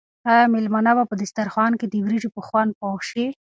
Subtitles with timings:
[0.31, 3.25] آیا مېلمانه به په دسترخوان کې د وریجو په خوند پوه شي؟